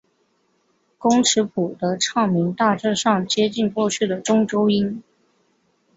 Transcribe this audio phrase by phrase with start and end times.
[0.97, 5.03] 工尺谱的唱名大致上接近过去的中州音。